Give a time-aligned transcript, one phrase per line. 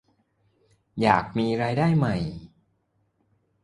[1.01, 2.15] อยากมีรายได้ใหม่